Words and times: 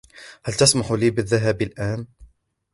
هل 0.45 0.53
تسمح 0.53 0.91
لي 0.91 1.09
بالذهاب 1.09 1.61
الآن؟ 1.61 2.05